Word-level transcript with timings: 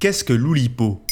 Qu'est-ce 0.00 0.22
que 0.22 0.32
l'Oulipo? 0.32 1.04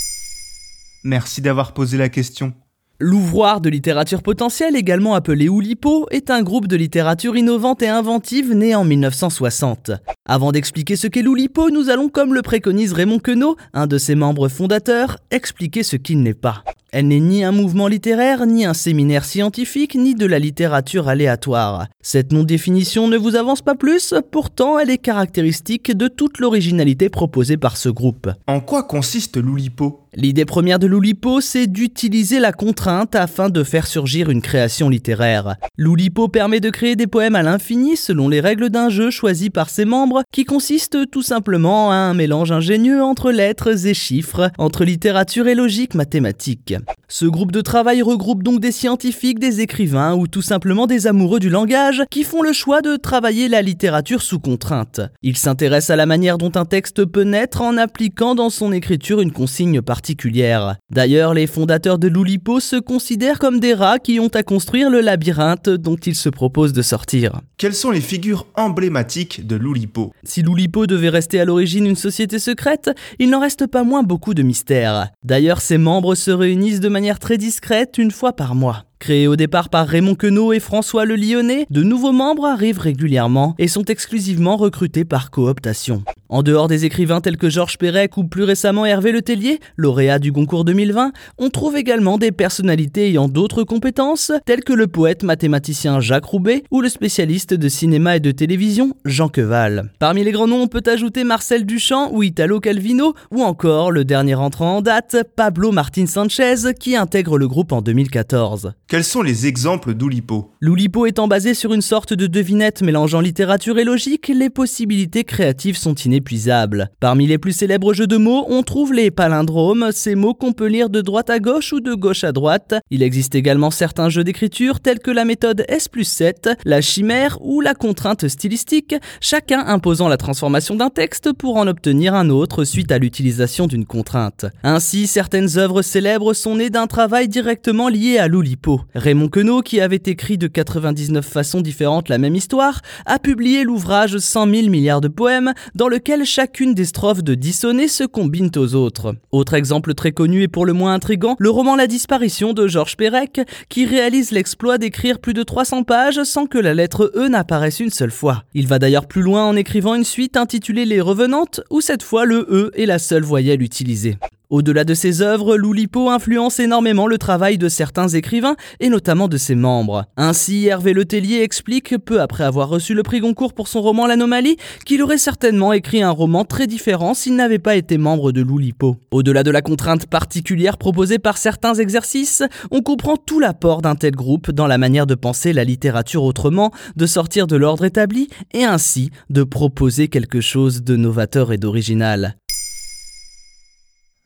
Merci 1.02 1.40
d'avoir 1.40 1.74
posé 1.74 1.98
la 1.98 2.08
question. 2.08 2.52
L'ouvroir 3.00 3.60
de 3.60 3.68
littérature 3.68 4.22
potentielle, 4.22 4.76
également 4.76 5.16
appelé 5.16 5.48
Oulipo, 5.48 6.06
est 6.12 6.30
un 6.30 6.40
groupe 6.44 6.68
de 6.68 6.76
littérature 6.76 7.36
innovante 7.36 7.82
et 7.82 7.88
inventive 7.88 8.54
né 8.54 8.76
en 8.76 8.84
1960. 8.84 9.90
Avant 10.24 10.52
d'expliquer 10.52 10.94
ce 10.94 11.08
qu'est 11.08 11.22
l'Oulipo, 11.22 11.68
nous 11.70 11.90
allons, 11.90 12.08
comme 12.08 12.32
le 12.32 12.42
préconise 12.42 12.92
Raymond 12.92 13.18
Queneau, 13.18 13.56
un 13.74 13.88
de 13.88 13.98
ses 13.98 14.14
membres 14.14 14.48
fondateurs, 14.48 15.18
expliquer 15.32 15.82
ce 15.82 15.96
qu'il 15.96 16.22
n'est 16.22 16.32
pas. 16.32 16.62
Elle 16.92 17.08
n'est 17.08 17.20
ni 17.20 17.42
un 17.42 17.52
mouvement 17.52 17.88
littéraire, 17.88 18.46
ni 18.46 18.64
un 18.64 18.72
séminaire 18.72 19.24
scientifique, 19.24 19.96
ni 19.96 20.14
de 20.14 20.24
la 20.24 20.38
littérature 20.38 21.08
aléatoire. 21.08 21.88
Cette 22.00 22.32
non-définition 22.32 23.08
ne 23.08 23.16
vous 23.16 23.34
avance 23.34 23.60
pas 23.60 23.74
plus, 23.74 24.14
pourtant 24.30 24.78
elle 24.78 24.90
est 24.90 24.98
caractéristique 24.98 25.90
de 25.90 26.06
toute 26.08 26.38
l'originalité 26.38 27.08
proposée 27.08 27.56
par 27.56 27.76
ce 27.76 27.88
groupe. 27.88 28.30
En 28.46 28.60
quoi 28.60 28.84
consiste 28.84 29.36
l'Oulipo? 29.36 30.05
L'idée 30.18 30.46
première 30.46 30.78
de 30.78 30.86
l'Oulipo, 30.86 31.42
c'est 31.42 31.66
d'utiliser 31.66 32.40
la 32.40 32.50
contrainte 32.50 33.14
afin 33.14 33.50
de 33.50 33.62
faire 33.62 33.86
surgir 33.86 34.30
une 34.30 34.40
création 34.40 34.88
littéraire. 34.88 35.56
L'Oulipo 35.76 36.28
permet 36.28 36.58
de 36.58 36.70
créer 36.70 36.96
des 36.96 37.06
poèmes 37.06 37.34
à 37.34 37.42
l'infini 37.42 37.98
selon 37.98 38.30
les 38.30 38.40
règles 38.40 38.70
d'un 38.70 38.88
jeu 38.88 39.10
choisi 39.10 39.50
par 39.50 39.68
ses 39.68 39.84
membres, 39.84 40.22
qui 40.32 40.46
consiste 40.46 41.10
tout 41.10 41.20
simplement 41.20 41.90
à 41.90 41.96
un 41.96 42.14
mélange 42.14 42.50
ingénieux 42.50 43.02
entre 43.02 43.30
lettres 43.30 43.86
et 43.86 43.92
chiffres, 43.92 44.50
entre 44.56 44.84
littérature 44.84 45.48
et 45.48 45.54
logique 45.54 45.94
mathématique. 45.94 46.74
Ce 47.08 47.24
groupe 47.24 47.52
de 47.52 47.60
travail 47.60 48.02
regroupe 48.02 48.42
donc 48.42 48.58
des 48.58 48.72
scientifiques, 48.72 49.38
des 49.38 49.60
écrivains 49.60 50.16
ou 50.16 50.26
tout 50.26 50.42
simplement 50.42 50.88
des 50.88 51.06
amoureux 51.06 51.38
du 51.38 51.50
langage 51.50 52.02
qui 52.10 52.24
font 52.24 52.42
le 52.42 52.52
choix 52.52 52.82
de 52.82 52.96
travailler 52.96 53.48
la 53.48 53.62
littérature 53.62 54.22
sous 54.22 54.40
contrainte. 54.40 55.00
Ils 55.22 55.36
s'intéressent 55.36 55.90
à 55.90 55.96
la 55.96 56.06
manière 56.06 56.36
dont 56.36 56.50
un 56.56 56.64
texte 56.64 57.04
peut 57.04 57.22
naître 57.22 57.62
en 57.62 57.76
appliquant 57.76 58.34
dans 58.34 58.50
son 58.50 58.72
écriture 58.72 59.20
une 59.20 59.30
consigne 59.30 59.82
particulière. 59.82 60.78
D'ailleurs, 60.90 61.32
les 61.32 61.46
fondateurs 61.46 62.00
de 62.00 62.08
l'Oulipo 62.08 62.58
se 62.58 62.74
considèrent 62.74 63.38
comme 63.38 63.60
des 63.60 63.74
rats 63.74 64.00
qui 64.00 64.18
ont 64.18 64.34
à 64.34 64.42
construire 64.42 64.90
le 64.90 65.00
labyrinthe 65.00 65.70
dont 65.70 65.96
ils 65.96 66.16
se 66.16 66.28
proposent 66.28 66.72
de 66.72 66.82
sortir. 66.82 67.40
Quelles 67.56 67.74
sont 67.74 67.92
les 67.92 68.00
figures 68.00 68.46
emblématiques 68.56 69.46
de 69.46 69.54
l'Oulipo? 69.54 70.12
Si 70.24 70.42
l'Oulipo 70.42 70.88
devait 70.88 71.08
rester 71.08 71.38
à 71.38 71.44
l'origine 71.44 71.86
une 71.86 71.94
société 71.94 72.40
secrète, 72.40 72.90
il 73.20 73.30
n'en 73.30 73.40
reste 73.40 73.68
pas 73.68 73.84
moins 73.84 74.02
beaucoup 74.02 74.34
de 74.34 74.42
mystères. 74.42 75.10
D'ailleurs, 75.22 75.60
ses 75.60 75.78
membres 75.78 76.16
se 76.16 76.32
réunissent 76.32 76.80
de 76.80 76.95
manière 76.96 77.18
très 77.18 77.36
discrète 77.36 77.98
une 77.98 78.10
fois 78.10 78.32
par 78.32 78.54
mois. 78.54 78.84
Créés 79.06 79.28
au 79.28 79.36
départ 79.36 79.68
par 79.68 79.86
Raymond 79.86 80.16
Queneau 80.16 80.52
et 80.52 80.58
François 80.58 81.04
Le 81.04 81.14
Lyonnais, 81.14 81.68
de 81.70 81.84
nouveaux 81.84 82.10
membres 82.10 82.44
arrivent 82.44 82.80
régulièrement 82.80 83.54
et 83.56 83.68
sont 83.68 83.84
exclusivement 83.84 84.56
recrutés 84.56 85.04
par 85.04 85.30
cooptation. 85.30 86.02
En 86.28 86.42
dehors 86.42 86.66
des 86.66 86.84
écrivains 86.84 87.20
tels 87.20 87.36
que 87.36 87.48
Georges 87.48 87.78
Perec 87.78 88.16
ou 88.16 88.24
plus 88.24 88.42
récemment 88.42 88.84
Hervé 88.84 89.12
Letellier, 89.12 89.60
lauréat 89.76 90.18
du 90.18 90.32
concours 90.32 90.64
2020, 90.64 91.12
on 91.38 91.50
trouve 91.50 91.76
également 91.76 92.18
des 92.18 92.32
personnalités 92.32 93.06
ayant 93.06 93.28
d'autres 93.28 93.62
compétences, 93.62 94.32
telles 94.44 94.64
que 94.64 94.72
le 94.72 94.88
poète 94.88 95.22
mathématicien 95.22 96.00
Jacques 96.00 96.24
Roubaix 96.24 96.64
ou 96.72 96.80
le 96.80 96.88
spécialiste 96.88 97.54
de 97.54 97.68
cinéma 97.68 98.16
et 98.16 98.20
de 98.20 98.32
télévision 98.32 98.96
Jean 99.04 99.28
Queval. 99.28 99.92
Parmi 100.00 100.24
les 100.24 100.32
grands 100.32 100.48
noms, 100.48 100.62
on 100.62 100.66
peut 100.66 100.82
ajouter 100.84 101.22
Marcel 101.22 101.64
Duchamp 101.64 102.10
ou 102.12 102.24
Italo 102.24 102.58
Calvino, 102.58 103.14
ou 103.30 103.44
encore 103.44 103.92
le 103.92 104.04
dernier 104.04 104.34
entrant 104.34 104.78
en 104.78 104.82
date, 104.82 105.18
Pablo 105.36 105.70
Martin 105.70 106.06
Sanchez, 106.06 106.74
qui 106.80 106.96
intègre 106.96 107.38
le 107.38 107.46
groupe 107.46 107.70
en 107.70 107.82
2014. 107.82 108.72
Quels 108.96 109.04
sont 109.04 109.20
les 109.20 109.46
exemples 109.46 109.92
d'Oulipo 109.92 110.52
L'Oulipo 110.58 111.04
étant 111.04 111.28
basé 111.28 111.52
sur 111.52 111.74
une 111.74 111.82
sorte 111.82 112.14
de 112.14 112.26
devinette 112.26 112.80
mélangeant 112.80 113.20
littérature 113.20 113.78
et 113.78 113.84
logique, 113.84 114.28
les 114.28 114.48
possibilités 114.48 115.22
créatives 115.22 115.76
sont 115.76 115.94
inépuisables. 115.94 116.88
Parmi 116.98 117.26
les 117.26 117.36
plus 117.36 117.52
célèbres 117.52 117.92
jeux 117.92 118.06
de 118.06 118.16
mots, 118.16 118.46
on 118.48 118.62
trouve 118.62 118.94
les 118.94 119.10
palindromes, 119.10 119.90
ces 119.92 120.14
mots 120.14 120.32
qu'on 120.32 120.54
peut 120.54 120.68
lire 120.68 120.88
de 120.88 121.02
droite 121.02 121.28
à 121.28 121.40
gauche 121.40 121.74
ou 121.74 121.80
de 121.80 121.92
gauche 121.92 122.24
à 122.24 122.32
droite. 122.32 122.72
Il 122.90 123.02
existe 123.02 123.34
également 123.34 123.70
certains 123.70 124.08
jeux 124.08 124.24
d'écriture 124.24 124.80
tels 124.80 125.00
que 125.00 125.10
la 125.10 125.26
méthode 125.26 125.66
S 125.68 125.88
plus 125.88 126.04
7, 126.04 126.48
la 126.64 126.80
chimère 126.80 127.36
ou 127.42 127.60
la 127.60 127.74
contrainte 127.74 128.26
stylistique, 128.28 128.94
chacun 129.20 129.62
imposant 129.66 130.08
la 130.08 130.16
transformation 130.16 130.74
d'un 130.74 130.88
texte 130.88 131.34
pour 131.34 131.58
en 131.58 131.66
obtenir 131.66 132.14
un 132.14 132.30
autre 132.30 132.64
suite 132.64 132.92
à 132.92 132.96
l'utilisation 132.96 133.66
d'une 133.66 133.84
contrainte. 133.84 134.46
Ainsi, 134.62 135.06
certaines 135.06 135.58
œuvres 135.58 135.82
célèbres 135.82 136.32
sont 136.32 136.54
nées 136.54 136.70
d'un 136.70 136.86
travail 136.86 137.28
directement 137.28 137.90
lié 137.90 138.16
à 138.16 138.26
l'Oulipo. 138.26 138.75
Raymond 138.94 139.28
Queneau, 139.28 139.62
qui 139.62 139.80
avait 139.80 140.02
écrit 140.06 140.38
de 140.38 140.46
99 140.46 141.24
façons 141.24 141.60
différentes 141.60 142.08
la 142.08 142.18
même 142.18 142.34
histoire, 142.34 142.80
a 143.06 143.18
publié 143.18 143.64
l'ouvrage 143.64 144.18
100 144.18 144.48
000 144.48 144.68
milliards 144.68 145.00
de 145.00 145.08
poèmes, 145.08 145.52
dans 145.74 145.88
lequel 145.88 146.24
chacune 146.24 146.74
des 146.74 146.84
strophes 146.84 147.22
de 147.22 147.34
dissonner 147.34 147.88
se 147.88 148.04
combinent 148.04 148.50
aux 148.56 148.74
autres. 148.74 149.14
Autre 149.32 149.54
exemple 149.54 149.94
très 149.94 150.12
connu 150.12 150.42
et 150.42 150.48
pour 150.48 150.66
le 150.66 150.72
moins 150.72 150.94
intrigant, 150.94 151.36
le 151.38 151.50
roman 151.50 151.76
La 151.76 151.86
disparition 151.86 152.52
de 152.52 152.68
Georges 152.68 152.96
Perec, 152.96 153.40
qui 153.68 153.86
réalise 153.86 154.30
l'exploit 154.30 154.78
d'écrire 154.78 155.18
plus 155.18 155.34
de 155.34 155.42
300 155.42 155.82
pages 155.84 156.22
sans 156.24 156.46
que 156.46 156.58
la 156.58 156.74
lettre 156.74 157.12
E 157.14 157.28
n'apparaisse 157.28 157.80
une 157.80 157.90
seule 157.90 158.10
fois. 158.10 158.44
Il 158.54 158.66
va 158.66 158.78
d'ailleurs 158.78 159.06
plus 159.06 159.22
loin 159.22 159.44
en 159.44 159.56
écrivant 159.56 159.94
une 159.94 160.04
suite 160.04 160.36
intitulée 160.36 160.84
Les 160.84 161.00
Revenantes, 161.00 161.60
où 161.70 161.80
cette 161.80 162.02
fois 162.02 162.24
le 162.24 162.46
E 162.50 162.70
est 162.74 162.86
la 162.86 162.98
seule 162.98 163.24
voyelle 163.24 163.62
utilisée. 163.62 164.16
Au-delà 164.48 164.84
de 164.84 164.94
ses 164.94 165.22
œuvres, 165.22 165.56
Loulipo 165.56 166.08
influence 166.08 166.60
énormément 166.60 167.08
le 167.08 167.18
travail 167.18 167.58
de 167.58 167.68
certains 167.68 168.08
écrivains 168.08 168.56
et 168.78 168.88
notamment 168.88 169.26
de 169.26 169.36
ses 169.36 169.56
membres. 169.56 170.04
Ainsi, 170.16 170.66
Hervé 170.66 170.92
Letellier 170.92 171.42
explique, 171.42 171.98
peu 171.98 172.20
après 172.20 172.44
avoir 172.44 172.68
reçu 172.68 172.94
le 172.94 173.02
prix 173.02 173.20
Goncourt 173.20 173.54
pour 173.54 173.66
son 173.66 173.82
roman 173.82 174.06
L'Anomalie, 174.06 174.56
qu'il 174.84 175.02
aurait 175.02 175.18
certainement 175.18 175.72
écrit 175.72 176.02
un 176.02 176.10
roman 176.10 176.44
très 176.44 176.68
différent 176.68 177.14
s'il 177.14 177.34
n'avait 177.34 177.58
pas 177.58 177.74
été 177.74 177.98
membre 177.98 178.30
de 178.30 178.40
Loulipo. 178.40 178.96
Au-delà 179.10 179.42
de 179.42 179.50
la 179.50 179.62
contrainte 179.62 180.06
particulière 180.06 180.78
proposée 180.78 181.18
par 181.18 181.38
certains 181.38 181.74
exercices, 181.74 182.44
on 182.70 182.82
comprend 182.82 183.16
tout 183.16 183.40
l'apport 183.40 183.82
d'un 183.82 183.96
tel 183.96 184.14
groupe 184.14 184.52
dans 184.52 184.68
la 184.68 184.78
manière 184.78 185.06
de 185.06 185.16
penser 185.16 185.52
la 185.52 185.64
littérature 185.64 186.22
autrement, 186.22 186.70
de 186.94 187.06
sortir 187.06 187.48
de 187.48 187.56
l'ordre 187.56 187.84
établi 187.84 188.28
et 188.54 188.64
ainsi 188.64 189.10
de 189.28 189.42
proposer 189.42 190.08
quelque 190.08 190.40
chose 190.40 190.82
de 190.84 190.94
novateur 190.94 191.52
et 191.52 191.58
d'original. 191.58 192.36